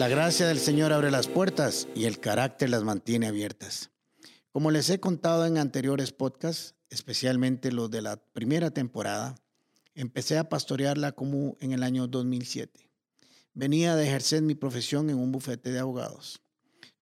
La 0.00 0.08
gracia 0.08 0.48
del 0.48 0.58
Señor 0.58 0.94
abre 0.94 1.10
las 1.10 1.28
puertas 1.28 1.86
y 1.94 2.06
el 2.06 2.20
carácter 2.20 2.70
las 2.70 2.84
mantiene 2.84 3.26
abiertas. 3.26 3.90
Como 4.50 4.70
les 4.70 4.88
he 4.88 4.98
contado 4.98 5.44
en 5.44 5.58
anteriores 5.58 6.10
podcasts, 6.10 6.74
especialmente 6.88 7.70
los 7.70 7.90
de 7.90 8.00
la 8.00 8.16
primera 8.16 8.70
temporada, 8.70 9.34
empecé 9.94 10.38
a 10.38 10.48
pastorearla 10.48 11.12
como 11.12 11.58
en 11.60 11.72
el 11.72 11.82
año 11.82 12.06
2007. 12.06 12.88
Venía 13.52 13.94
de 13.94 14.06
ejercer 14.06 14.40
mi 14.40 14.54
profesión 14.54 15.10
en 15.10 15.18
un 15.18 15.32
bufete 15.32 15.70
de 15.70 15.80
abogados. 15.80 16.40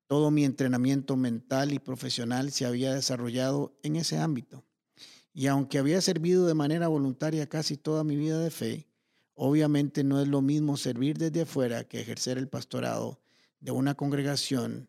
Todo 0.09 0.33
mi 0.33 0.45
entrenamiento 0.45 1.17
mental 1.17 1.73
y 1.73 1.79
profesional 1.79 2.51
se 2.51 2.67
había 2.67 2.93
desarrollado 2.93 3.79
en 3.85 3.95
ese 3.95 4.19
ámbito. 4.19 4.65
Y 5.33 5.47
aunque 5.47 5.79
había 5.79 6.01
servido 6.01 6.49
de 6.49 6.55
manera 6.55 6.89
voluntaria 6.89 7.49
casi 7.49 7.77
toda 7.77 8.03
mi 8.03 8.17
vida 8.17 8.41
de 8.41 8.51
fe, 8.51 8.89
Obviamente 9.41 10.03
no 10.03 10.21
es 10.21 10.27
lo 10.27 10.43
mismo 10.43 10.77
servir 10.77 11.17
desde 11.17 11.43
afuera 11.43 11.85
que 11.85 12.01
ejercer 12.01 12.39
el 12.39 12.49
pastorado 12.49 13.21
de 13.61 13.71
una 13.71 13.95
congregación 13.95 14.89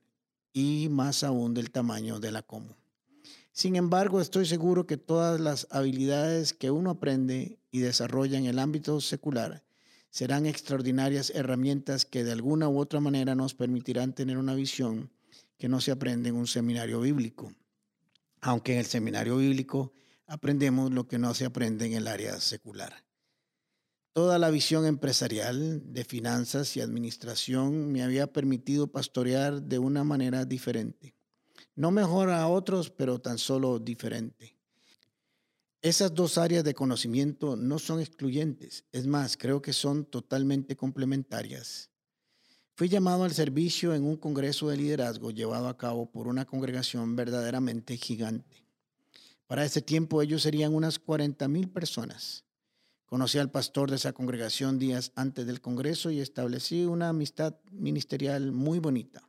y 0.53 0.87
más 0.89 1.23
aún 1.23 1.53
del 1.53 1.69
tamaño 1.69 2.19
de 2.19 2.31
la 2.31 2.41
común. 2.41 2.75
Sin 3.51 3.75
embargo, 3.75 4.19
estoy 4.19 4.47
seguro 4.47 4.88
que 4.88 4.97
todas 4.97 5.39
las 5.39 5.67
habilidades 5.69 6.53
que 6.53 6.71
uno 6.71 6.89
aprende 6.89 7.59
y 7.69 7.81
desarrolla 7.81 8.39
en 8.39 8.47
el 8.47 8.57
ámbito 8.57 8.99
secular 9.01 9.63
serán 10.09 10.47
extraordinarias 10.47 11.29
herramientas 11.35 12.05
que 12.05 12.23
de 12.23 12.31
alguna 12.31 12.69
u 12.69 12.79
otra 12.79 12.99
manera 12.99 13.35
nos 13.35 13.53
permitirán 13.53 14.13
tener 14.13 14.39
una 14.39 14.55
visión 14.55 15.11
que 15.59 15.69
no 15.69 15.79
se 15.79 15.91
aprende 15.91 16.29
en 16.29 16.35
un 16.35 16.47
seminario 16.47 17.02
bíblico. 17.02 17.53
Aunque 18.41 18.73
en 18.73 18.79
el 18.79 18.85
seminario 18.88 19.38
bíblico 19.38 19.93
aprendemos 20.25 20.91
lo 20.91 21.07
que 21.07 21.19
no 21.19 21.35
se 21.35 21.45
aprende 21.45 21.85
en 21.85 21.93
el 21.93 22.07
área 22.07 22.39
secular. 22.39 23.08
Toda 24.13 24.39
la 24.39 24.49
visión 24.49 24.85
empresarial 24.85 25.81
de 25.93 26.03
finanzas 26.03 26.75
y 26.75 26.81
administración 26.81 27.91
me 27.91 28.03
había 28.03 28.27
permitido 28.27 28.88
pastorear 28.88 29.61
de 29.61 29.77
una 29.79 30.03
manera 30.03 30.45
diferente. 30.45 31.16
No 31.75 31.91
mejor 31.91 32.29
a 32.29 32.47
otros, 32.47 32.89
pero 32.89 33.19
tan 33.19 33.38
solo 33.38 33.79
diferente. 33.79 34.57
Esas 35.81 36.13
dos 36.13 36.38
áreas 36.38 36.63
de 36.66 36.73
conocimiento 36.73 37.55
no 37.55 37.79
son 37.79 38.01
excluyentes, 38.01 38.83
es 38.91 39.07
más, 39.07 39.38
creo 39.38 39.61
que 39.61 39.71
son 39.71 40.03
totalmente 40.03 40.75
complementarias. 40.75 41.89
Fui 42.75 42.89
llamado 42.89 43.23
al 43.23 43.31
servicio 43.31 43.94
en 43.94 44.03
un 44.03 44.17
congreso 44.17 44.69
de 44.69 44.77
liderazgo 44.77 45.31
llevado 45.31 45.69
a 45.69 45.77
cabo 45.77 46.11
por 46.11 46.27
una 46.27 46.45
congregación 46.45 47.16
verdaderamente 47.16 47.95
gigante. 47.95 48.66
Para 49.47 49.63
ese 49.63 49.81
tiempo 49.81 50.21
ellos 50.21 50.41
serían 50.41 50.73
unas 50.73 50.99
40 50.99 51.47
mil 51.47 51.69
personas. 51.69 52.44
Conocí 53.09 53.39
al 53.39 53.49
pastor 53.49 53.89
de 53.89 53.95
esa 53.95 54.13
congregación 54.13 54.77
días 54.77 55.11
antes 55.15 55.47
del 55.47 55.61
Congreso 55.61 56.11
y 56.11 56.19
establecí 56.19 56.85
una 56.85 57.09
amistad 57.09 57.55
ministerial 57.71 58.51
muy 58.51 58.77
bonita. 58.77 59.27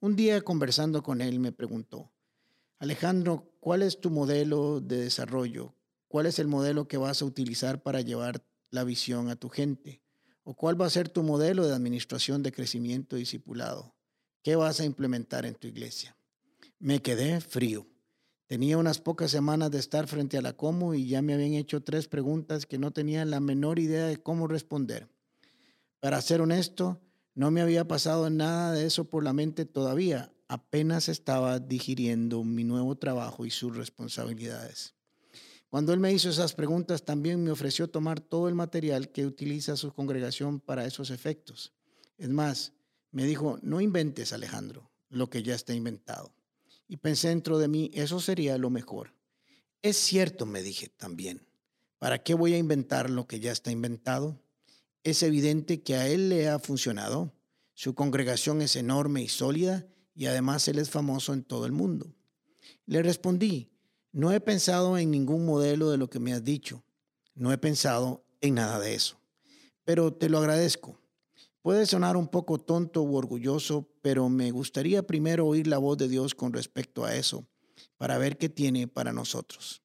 Un 0.00 0.16
día 0.16 0.40
conversando 0.40 1.04
con 1.04 1.20
él 1.20 1.38
me 1.38 1.52
preguntó, 1.52 2.10
Alejandro, 2.80 3.52
¿cuál 3.60 3.82
es 3.82 4.00
tu 4.00 4.10
modelo 4.10 4.80
de 4.80 5.02
desarrollo? 5.02 5.76
¿Cuál 6.08 6.26
es 6.26 6.40
el 6.40 6.48
modelo 6.48 6.88
que 6.88 6.96
vas 6.96 7.22
a 7.22 7.26
utilizar 7.26 7.80
para 7.80 8.00
llevar 8.00 8.44
la 8.70 8.82
visión 8.82 9.30
a 9.30 9.36
tu 9.36 9.50
gente? 9.50 10.02
¿O 10.42 10.56
cuál 10.56 10.80
va 10.80 10.86
a 10.86 10.90
ser 10.90 11.08
tu 11.08 11.22
modelo 11.22 11.64
de 11.64 11.76
administración 11.76 12.42
de 12.42 12.50
crecimiento 12.50 13.14
discipulado? 13.14 13.94
¿Qué 14.42 14.56
vas 14.56 14.80
a 14.80 14.84
implementar 14.84 15.46
en 15.46 15.54
tu 15.54 15.68
iglesia? 15.68 16.16
Me 16.80 17.00
quedé 17.00 17.40
frío. 17.40 17.86
Tenía 18.46 18.78
unas 18.78 19.00
pocas 19.00 19.32
semanas 19.32 19.72
de 19.72 19.78
estar 19.78 20.06
frente 20.06 20.38
a 20.38 20.42
la 20.42 20.52
Como 20.52 20.94
y 20.94 21.08
ya 21.08 21.20
me 21.20 21.34
habían 21.34 21.54
hecho 21.54 21.82
tres 21.82 22.06
preguntas 22.06 22.64
que 22.64 22.78
no 22.78 22.92
tenía 22.92 23.24
la 23.24 23.40
menor 23.40 23.80
idea 23.80 24.06
de 24.06 24.18
cómo 24.18 24.46
responder. 24.46 25.08
Para 25.98 26.20
ser 26.20 26.40
honesto, 26.40 27.00
no 27.34 27.50
me 27.50 27.60
había 27.60 27.88
pasado 27.88 28.30
nada 28.30 28.72
de 28.72 28.86
eso 28.86 29.10
por 29.10 29.24
la 29.24 29.32
mente 29.32 29.64
todavía. 29.64 30.32
Apenas 30.46 31.08
estaba 31.08 31.58
digiriendo 31.58 32.44
mi 32.44 32.62
nuevo 32.62 32.96
trabajo 32.96 33.44
y 33.46 33.50
sus 33.50 33.76
responsabilidades. 33.76 34.94
Cuando 35.68 35.92
él 35.92 35.98
me 35.98 36.12
hizo 36.12 36.30
esas 36.30 36.54
preguntas, 36.54 37.04
también 37.04 37.42
me 37.42 37.50
ofreció 37.50 37.90
tomar 37.90 38.20
todo 38.20 38.48
el 38.48 38.54
material 38.54 39.10
que 39.10 39.26
utiliza 39.26 39.76
su 39.76 39.92
congregación 39.92 40.60
para 40.60 40.86
esos 40.86 41.10
efectos. 41.10 41.72
Es 42.16 42.28
más, 42.28 42.74
me 43.10 43.24
dijo, 43.24 43.58
no 43.62 43.80
inventes, 43.80 44.32
Alejandro, 44.32 44.88
lo 45.08 45.28
que 45.28 45.42
ya 45.42 45.56
está 45.56 45.74
inventado. 45.74 46.35
Y 46.88 46.98
pensé 46.98 47.28
dentro 47.28 47.58
de 47.58 47.68
mí, 47.68 47.90
eso 47.94 48.20
sería 48.20 48.58
lo 48.58 48.70
mejor. 48.70 49.14
Es 49.82 49.96
cierto, 49.96 50.46
me 50.46 50.62
dije 50.62 50.88
también. 50.88 51.46
¿Para 51.98 52.22
qué 52.22 52.34
voy 52.34 52.54
a 52.54 52.58
inventar 52.58 53.10
lo 53.10 53.26
que 53.26 53.40
ya 53.40 53.52
está 53.52 53.70
inventado? 53.70 54.40
Es 55.02 55.22
evidente 55.22 55.82
que 55.82 55.94
a 55.94 56.08
él 56.08 56.28
le 56.28 56.48
ha 56.48 56.58
funcionado. 56.58 57.32
Su 57.74 57.94
congregación 57.94 58.62
es 58.62 58.76
enorme 58.76 59.22
y 59.22 59.28
sólida 59.28 59.86
y 60.14 60.26
además 60.26 60.66
él 60.68 60.78
es 60.78 60.90
famoso 60.90 61.32
en 61.32 61.44
todo 61.44 61.66
el 61.66 61.72
mundo. 61.72 62.14
Le 62.86 63.02
respondí, 63.02 63.70
no 64.12 64.32
he 64.32 64.40
pensado 64.40 64.96
en 64.98 65.10
ningún 65.10 65.44
modelo 65.44 65.90
de 65.90 65.98
lo 65.98 66.08
que 66.08 66.18
me 66.18 66.32
has 66.32 66.42
dicho. 66.42 66.82
No 67.34 67.52
he 67.52 67.58
pensado 67.58 68.24
en 68.40 68.54
nada 68.54 68.78
de 68.78 68.94
eso. 68.94 69.18
Pero 69.84 70.12
te 70.12 70.28
lo 70.28 70.38
agradezco. 70.38 70.98
Puede 71.66 71.84
sonar 71.84 72.16
un 72.16 72.28
poco 72.28 72.58
tonto 72.58 73.02
u 73.02 73.16
orgulloso, 73.16 73.88
pero 74.00 74.28
me 74.28 74.52
gustaría 74.52 75.04
primero 75.04 75.48
oír 75.48 75.66
la 75.66 75.78
voz 75.78 75.98
de 75.98 76.06
Dios 76.06 76.32
con 76.32 76.52
respecto 76.52 77.04
a 77.04 77.16
eso, 77.16 77.44
para 77.96 78.18
ver 78.18 78.38
qué 78.38 78.48
tiene 78.48 78.86
para 78.86 79.12
nosotros. 79.12 79.82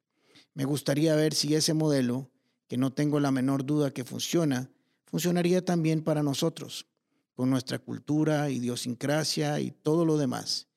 Me 0.53 0.63
gustaría 0.63 1.15
ver 1.15 1.33
si 1.33 1.55
ese 1.55 1.73
modelo, 1.73 2.29
que 2.67 2.77
no 2.77 2.93
tengo 2.93 3.19
la 3.19 3.31
menor 3.31 3.65
duda 3.65 3.89
que 3.89 4.03
funciona, 4.03 4.69
funcionaría 5.05 5.65
también 5.65 6.03
para 6.03 6.21
nosotros, 6.21 6.85
con 7.33 7.49
nuestra 7.49 7.79
cultura, 7.79 8.51
idiosincrasia 8.51 9.59
y 9.59 9.71
todo 9.71 10.05
lo 10.05 10.17
demás. 10.17 10.67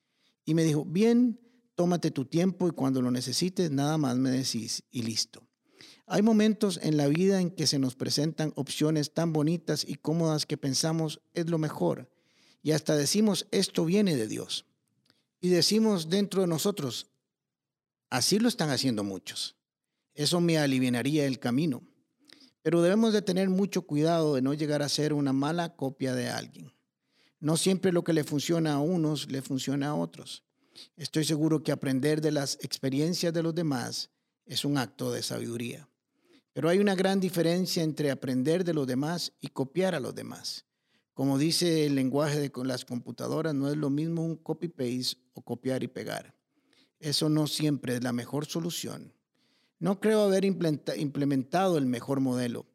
Y 0.43 0.55
me 0.55 0.63
dijo, 0.63 0.85
bien, 0.85 1.39
tómate 1.75 2.09
tu 2.09 2.25
tiempo 2.25 2.67
y 2.67 2.71
cuando 2.71 3.03
lo 3.03 3.11
necesites, 3.11 3.69
nada 3.69 3.99
más 3.99 4.17
me 4.17 4.31
decís 4.31 4.81
y 4.89 5.03
listo. 5.03 5.44
Hay 6.07 6.21
momentos 6.21 6.79
en 6.83 6.97
la 6.97 7.07
vida 7.07 7.41
en 7.41 7.49
que 7.49 7.65
se 7.65 7.79
nos 7.79 7.95
presentan 7.95 8.53
opciones 8.55 9.13
tan 9.13 9.33
bonitas 9.33 9.83
y 9.87 9.95
cómodas 9.95 10.45
que 10.45 10.57
pensamos 10.57 11.21
es 11.33 11.49
lo 11.49 11.57
mejor. 11.57 12.11
Y 12.61 12.71
hasta 12.71 12.95
decimos, 12.95 13.47
esto 13.51 13.85
viene 13.85 14.15
de 14.15 14.27
Dios. 14.27 14.65
Y 15.41 15.49
decimos 15.49 16.09
dentro 16.09 16.41
de 16.41 16.47
nosotros, 16.47 17.07
así 18.11 18.37
lo 18.37 18.47
están 18.47 18.69
haciendo 18.69 19.03
muchos. 19.03 19.55
Eso 20.13 20.41
me 20.41 20.59
aliviaría 20.59 21.25
el 21.25 21.39
camino. 21.39 21.81
Pero 22.61 22.81
debemos 22.81 23.11
de 23.11 23.21
tener 23.21 23.49
mucho 23.49 23.83
cuidado 23.83 24.35
de 24.35 24.41
no 24.41 24.53
llegar 24.53 24.81
a 24.81 24.89
ser 24.89 25.11
una 25.13 25.33
mala 25.33 25.75
copia 25.75 26.13
de 26.13 26.29
alguien. 26.29 26.71
No 27.39 27.57
siempre 27.57 27.91
lo 27.91 28.03
que 28.03 28.13
le 28.13 28.23
funciona 28.23 28.73
a 28.73 28.79
unos 28.79 29.29
le 29.29 29.41
funciona 29.41 29.89
a 29.89 29.95
otros. 29.95 30.43
Estoy 30.97 31.25
seguro 31.25 31.63
que 31.63 31.71
aprender 31.71 32.21
de 32.21 32.31
las 32.31 32.57
experiencias 32.61 33.33
de 33.33 33.43
los 33.43 33.55
demás 33.55 34.11
es 34.45 34.65
un 34.65 34.77
acto 34.77 35.11
de 35.11 35.21
sabiduría. 35.23 35.87
Pero 36.55 36.69
hay 36.69 36.79
una 36.79 36.95
gran 36.95 37.19
diferencia 37.19 37.83
entre 37.83 38.09
aprender 38.09 38.63
de 38.63 38.73
los 38.73 38.87
demás 38.87 39.33
y 39.41 39.49
copiar 39.49 39.93
a 39.93 39.99
los 39.99 40.15
demás. 40.15 40.65
Como 41.13 41.37
dice 41.37 41.85
el 41.85 41.95
lenguaje 41.95 42.39
de 42.39 42.49
las 42.63 42.85
computadoras, 42.85 43.53
no 43.53 43.69
es 43.69 43.75
lo 43.75 43.89
mismo 43.89 44.23
un 44.23 44.37
copy-paste 44.37 45.17
o 45.33 45.41
copiar 45.41 45.83
y 45.83 45.89
pegar. 45.89 46.33
Eso 46.97 47.27
no 47.27 47.47
siempre 47.47 47.95
es 47.95 48.03
la 48.05 48.13
mejor 48.13 48.45
solución. 48.45 49.13
No 49.79 49.99
creo 49.99 50.21
haber 50.21 50.45
implementado 50.45 51.77
el 51.77 51.87
mejor 51.87 52.21
modelo, 52.21 52.65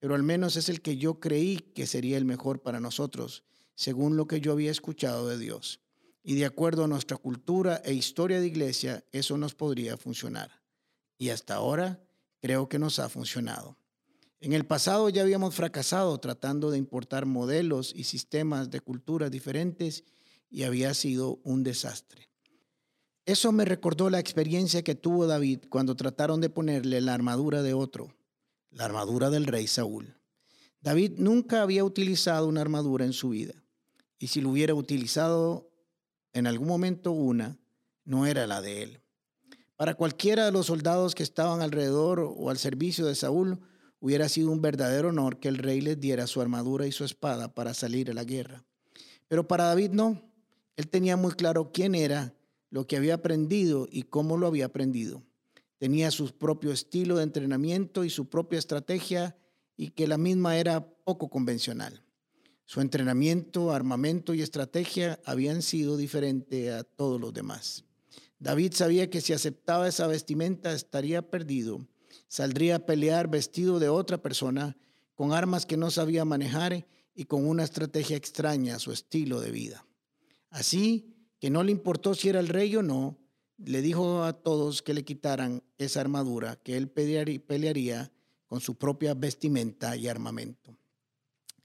pero 0.00 0.16
al 0.16 0.24
menos 0.24 0.56
es 0.56 0.68
el 0.68 0.80
que 0.80 0.96
yo 0.96 1.20
creí 1.20 1.58
que 1.58 1.86
sería 1.86 2.18
el 2.18 2.24
mejor 2.24 2.60
para 2.60 2.80
nosotros, 2.80 3.44
según 3.76 4.16
lo 4.16 4.26
que 4.26 4.40
yo 4.40 4.50
había 4.50 4.72
escuchado 4.72 5.28
de 5.28 5.38
Dios. 5.38 5.78
Y 6.24 6.34
de 6.34 6.44
acuerdo 6.44 6.82
a 6.82 6.88
nuestra 6.88 7.16
cultura 7.16 7.80
e 7.84 7.94
historia 7.94 8.40
de 8.40 8.48
iglesia, 8.48 9.04
eso 9.12 9.38
nos 9.38 9.54
podría 9.54 9.96
funcionar. 9.96 10.60
Y 11.18 11.28
hasta 11.28 11.54
ahora 11.54 12.02
creo 12.40 12.68
que 12.68 12.78
nos 12.78 12.98
ha 12.98 13.08
funcionado. 13.08 13.76
En 14.40 14.52
el 14.52 14.64
pasado 14.64 15.08
ya 15.08 15.22
habíamos 15.22 15.54
fracasado 15.54 16.18
tratando 16.18 16.70
de 16.70 16.78
importar 16.78 17.26
modelos 17.26 17.92
y 17.94 18.04
sistemas 18.04 18.70
de 18.70 18.80
culturas 18.80 19.30
diferentes 19.30 20.04
y 20.48 20.62
había 20.62 20.94
sido 20.94 21.40
un 21.42 21.64
desastre. 21.64 22.28
Eso 23.26 23.52
me 23.52 23.64
recordó 23.64 24.08
la 24.08 24.20
experiencia 24.20 24.82
que 24.82 24.94
tuvo 24.94 25.26
David 25.26 25.64
cuando 25.68 25.96
trataron 25.96 26.40
de 26.40 26.50
ponerle 26.50 27.00
la 27.00 27.14
armadura 27.14 27.62
de 27.62 27.74
otro, 27.74 28.14
la 28.70 28.84
armadura 28.84 29.28
del 29.28 29.46
rey 29.46 29.66
Saúl. 29.66 30.16
David 30.80 31.14
nunca 31.18 31.62
había 31.62 31.84
utilizado 31.84 32.46
una 32.46 32.60
armadura 32.60 33.04
en 33.04 33.12
su 33.12 33.30
vida 33.30 33.54
y 34.18 34.28
si 34.28 34.40
lo 34.40 34.50
hubiera 34.50 34.74
utilizado 34.74 35.70
en 36.32 36.46
algún 36.46 36.68
momento 36.68 37.10
una, 37.10 37.58
no 38.04 38.26
era 38.26 38.46
la 38.46 38.62
de 38.62 38.84
él. 38.84 39.00
Para 39.78 39.94
cualquiera 39.94 40.44
de 40.44 40.50
los 40.50 40.66
soldados 40.66 41.14
que 41.14 41.22
estaban 41.22 41.62
alrededor 41.62 42.18
o 42.18 42.50
al 42.50 42.58
servicio 42.58 43.06
de 43.06 43.14
Saúl, 43.14 43.60
hubiera 44.00 44.28
sido 44.28 44.50
un 44.50 44.60
verdadero 44.60 45.10
honor 45.10 45.38
que 45.38 45.46
el 45.46 45.56
rey 45.56 45.80
les 45.80 46.00
diera 46.00 46.26
su 46.26 46.40
armadura 46.40 46.88
y 46.88 46.90
su 46.90 47.04
espada 47.04 47.54
para 47.54 47.74
salir 47.74 48.10
a 48.10 48.14
la 48.14 48.24
guerra. 48.24 48.64
Pero 49.28 49.46
para 49.46 49.66
David 49.66 49.92
no. 49.92 50.20
Él 50.74 50.88
tenía 50.88 51.16
muy 51.16 51.30
claro 51.30 51.70
quién 51.72 51.94
era, 51.94 52.34
lo 52.70 52.88
que 52.88 52.96
había 52.96 53.14
aprendido 53.14 53.86
y 53.88 54.02
cómo 54.02 54.36
lo 54.36 54.48
había 54.48 54.66
aprendido. 54.66 55.22
Tenía 55.78 56.10
su 56.10 56.36
propio 56.36 56.72
estilo 56.72 57.18
de 57.18 57.22
entrenamiento 57.22 58.02
y 58.02 58.10
su 58.10 58.28
propia 58.28 58.58
estrategia 58.58 59.38
y 59.76 59.90
que 59.90 60.08
la 60.08 60.18
misma 60.18 60.56
era 60.56 60.92
poco 61.04 61.30
convencional. 61.30 62.02
Su 62.64 62.80
entrenamiento, 62.80 63.70
armamento 63.70 64.34
y 64.34 64.42
estrategia 64.42 65.20
habían 65.24 65.62
sido 65.62 65.96
diferentes 65.96 66.68
a 66.72 66.82
todos 66.82 67.20
los 67.20 67.32
demás. 67.32 67.84
David 68.40 68.72
sabía 68.72 69.10
que 69.10 69.20
si 69.20 69.32
aceptaba 69.32 69.88
esa 69.88 70.06
vestimenta 70.06 70.72
estaría 70.72 71.22
perdido. 71.22 71.86
Saldría 72.28 72.76
a 72.76 72.86
pelear 72.86 73.28
vestido 73.28 73.78
de 73.78 73.88
otra 73.88 74.18
persona, 74.18 74.76
con 75.14 75.32
armas 75.32 75.66
que 75.66 75.76
no 75.76 75.90
sabía 75.90 76.24
manejar 76.24 76.86
y 77.14 77.24
con 77.24 77.48
una 77.48 77.64
estrategia 77.64 78.16
extraña 78.16 78.76
a 78.76 78.78
su 78.78 78.92
estilo 78.92 79.40
de 79.40 79.50
vida. 79.50 79.84
Así 80.50 81.16
que 81.40 81.50
no 81.50 81.62
le 81.64 81.72
importó 81.72 82.14
si 82.14 82.28
era 82.28 82.38
el 82.38 82.48
rey 82.48 82.74
o 82.76 82.82
no, 82.82 83.18
le 83.56 83.82
dijo 83.82 84.22
a 84.22 84.32
todos 84.32 84.82
que 84.82 84.94
le 84.94 85.04
quitaran 85.04 85.64
esa 85.78 86.00
armadura, 86.00 86.56
que 86.56 86.76
él 86.76 86.88
pelearía 86.88 88.12
con 88.46 88.60
su 88.60 88.76
propia 88.76 89.14
vestimenta 89.14 89.96
y 89.96 90.06
armamento. 90.06 90.76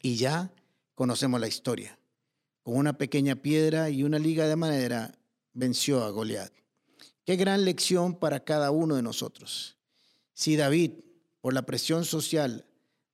Y 0.02 0.16
ya 0.16 0.52
conocemos 0.96 1.40
la 1.40 1.48
historia. 1.48 2.00
Con 2.64 2.78
una 2.78 2.98
pequeña 2.98 3.36
piedra 3.36 3.90
y 3.90 4.04
una 4.04 4.18
liga 4.18 4.48
de 4.48 4.56
madera 4.56 5.12
venció 5.54 6.04
a 6.04 6.10
Goliat. 6.10 6.63
Qué 7.26 7.38
gran 7.38 7.64
lección 7.64 8.16
para 8.16 8.44
cada 8.44 8.72
uno 8.72 8.96
de 8.96 9.02
nosotros. 9.02 9.78
Si 10.34 10.58
David, 10.58 10.92
por 11.40 11.54
la 11.54 11.66
presión 11.66 12.04
social, 12.04 12.66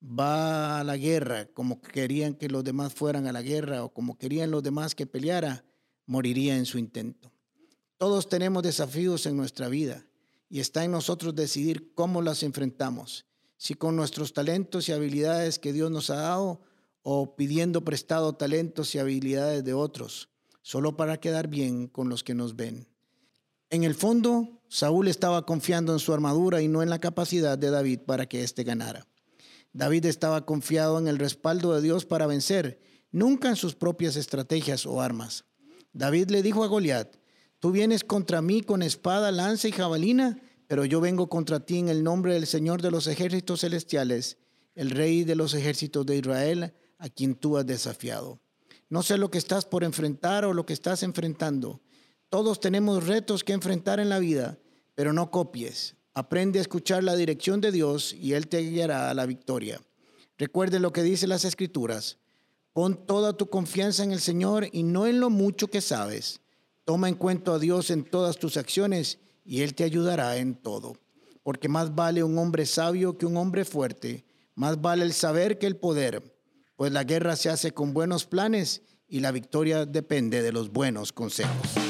va 0.02 0.80
a 0.80 0.84
la 0.84 0.98
guerra 0.98 1.46
como 1.54 1.82
querían 1.82 2.34
que 2.34 2.50
los 2.50 2.64
demás 2.64 2.94
fueran 2.94 3.28
a 3.28 3.32
la 3.32 3.44
guerra 3.44 3.84
o 3.84 3.94
como 3.94 4.18
querían 4.18 4.50
los 4.50 4.64
demás 4.64 4.96
que 4.96 5.06
peleara, 5.06 5.64
moriría 6.08 6.58
en 6.58 6.66
su 6.66 6.80
intento. 6.80 7.32
Todos 7.98 8.30
tenemos 8.30 8.64
desafíos 8.64 9.28
en 9.28 9.38
nuestra 9.38 9.68
vida 9.68 10.08
y 10.50 10.60
está 10.60 10.84
en 10.84 10.92
nosotros 10.92 11.36
decidir 11.36 11.94
cómo 11.94 12.24
las 12.24 12.42
enfrentamos, 12.42 13.26
si 13.58 13.76
con 13.76 13.96
nuestros 13.96 14.34
talentos 14.34 14.90
y 14.90 14.92
habilidades 14.92 15.60
que 15.60 15.74
Dios 15.74 15.92
nos 15.92 16.10
ha 16.10 16.16
dado 16.16 16.62
o 17.04 17.36
pidiendo 17.36 17.86
prestado 17.86 18.34
talentos 18.34 18.96
y 18.96 19.00
habilidades 19.00 19.64
de 19.64 19.74
otros, 19.74 20.30
solo 20.64 20.98
para 20.98 21.20
quedar 21.20 21.48
bien 21.48 21.88
con 21.88 22.10
los 22.10 22.24
que 22.24 22.34
nos 22.34 22.56
ven. 22.56 22.88
En 23.72 23.84
el 23.84 23.94
fondo, 23.94 24.62
Saúl 24.68 25.08
estaba 25.08 25.46
confiando 25.46 25.94
en 25.94 26.00
su 26.00 26.12
armadura 26.12 26.62
y 26.62 26.68
no 26.68 26.82
en 26.82 26.90
la 26.90 27.00
capacidad 27.00 27.58
de 27.58 27.70
David 27.70 28.00
para 28.06 28.28
que 28.28 28.44
éste 28.44 28.64
ganara. 28.64 29.06
David 29.74 30.06
estaba 30.06 30.46
confiado 30.46 30.98
en 30.98 31.08
el 31.08 31.20
respaldo 31.20 31.76
de 31.76 31.82
Dios 31.82 32.06
para 32.06 32.26
vencer, 32.26 32.82
nunca 33.12 33.50
en 33.50 33.56
sus 33.56 33.76
propias 33.76 34.16
estrategias 34.16 34.88
o 34.88 35.02
armas. 35.02 35.46
David 35.94 36.30
le 36.32 36.42
dijo 36.42 36.64
a 36.64 36.68
Goliat, 36.68 37.16
tú 37.60 37.72
vienes 37.72 38.04
contra 38.04 38.42
mí 38.42 38.62
con 38.62 38.82
espada, 38.82 39.32
lanza 39.32 39.68
y 39.68 39.72
jabalina, 39.72 40.40
pero 40.68 40.86
yo 40.86 41.00
vengo 41.00 41.30
contra 41.30 41.60
ti 41.60 41.78
en 41.78 41.90
el 41.90 42.04
nombre 42.04 42.34
del 42.34 42.48
Señor 42.48 42.82
de 42.82 42.90
los 42.90 43.06
ejércitos 43.06 43.62
celestiales, 43.62 44.38
el 44.74 44.90
Rey 44.90 45.24
de 45.24 45.36
los 45.36 45.54
ejércitos 45.54 46.06
de 46.08 46.18
Israel, 46.18 46.74
a 46.98 47.10
quien 47.10 47.36
tú 47.36 47.58
has 47.58 47.68
desafiado. 47.68 48.40
No 48.90 49.04
sé 49.04 49.18
lo 49.18 49.30
que 49.30 49.38
estás 49.38 49.66
por 49.66 49.84
enfrentar 49.84 50.46
o 50.46 50.54
lo 50.54 50.66
que 50.66 50.74
estás 50.74 51.04
enfrentando. 51.04 51.82
Todos 52.30 52.60
tenemos 52.60 53.08
retos 53.08 53.44
que 53.44 53.54
enfrentar 53.54 54.00
en 54.00 54.08
la 54.08 54.20
vida, 54.20 54.60
pero 54.94 55.14
no 55.14 55.32
copies. 55.32 55.96
Aprende 56.14 56.60
a 56.60 56.62
escuchar 56.62 57.04
la 57.04 57.16
dirección 57.16 57.60
de 57.60 57.72
Dios 57.72 58.14
y 58.14 58.34
Él 58.34 58.48
te 58.48 58.60
guiará 58.60 59.10
a 59.10 59.16
la 59.16 59.26
victoria. 59.26 59.82
Recuerde 60.38 60.80
lo 60.80 60.94
que 60.94 61.02
dice 61.02 61.26
las 61.26 61.44
Escrituras. 61.44 62.20
Pon 62.72 63.08
toda 63.08 63.34
tu 63.34 63.50
confianza 63.50 64.04
en 64.04 64.12
el 64.12 64.20
Señor 64.20 64.68
y 64.72 64.84
no 64.84 65.08
en 65.08 65.20
lo 65.20 65.32
mucho 65.32 65.70
que 65.70 65.82
sabes. 65.82 66.42
Toma 66.86 67.10
en 67.10 67.16
cuenta 67.16 67.56
a 67.56 67.60
Dios 67.60 67.90
en 67.90 68.04
todas 68.04 68.38
tus 68.38 68.58
acciones 68.58 69.18
y 69.44 69.62
Él 69.62 69.74
te 69.74 69.84
ayudará 69.84 70.38
en 70.38 70.54
todo. 70.54 70.98
Porque 71.42 71.68
más 71.68 71.96
vale 71.96 72.24
un 72.24 72.38
hombre 72.38 72.68
sabio 72.68 73.18
que 73.18 73.26
un 73.26 73.38
hombre 73.38 73.66
fuerte, 73.66 74.24
más 74.54 74.80
vale 74.80 75.04
el 75.04 75.14
saber 75.14 75.58
que 75.58 75.66
el 75.66 75.78
poder, 75.78 76.38
pues 76.76 76.92
la 76.92 77.06
guerra 77.06 77.36
se 77.36 77.50
hace 77.50 77.72
con 77.72 77.94
buenos 77.94 78.26
planes 78.26 78.84
y 79.08 79.22
la 79.22 79.32
victoria 79.32 79.88
depende 79.88 80.44
de 80.44 80.52
los 80.52 80.70
buenos 80.72 81.12
consejos. 81.12 81.90